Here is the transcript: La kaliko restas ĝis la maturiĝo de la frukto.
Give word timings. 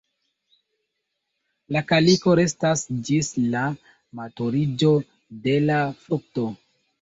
La 1.75 1.83
kaliko 1.91 2.33
restas 2.39 2.81
ĝis 3.09 3.29
la 3.57 3.61
maturiĝo 4.21 4.95
de 5.45 5.55
la 5.69 5.79
frukto. 6.01 6.49